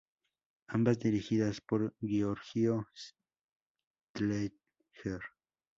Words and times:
Ambas 0.69 0.97
dirigidas 0.97 1.61
por 1.61 1.93
Giorgio 2.01 2.87
Strehler. 4.17 5.21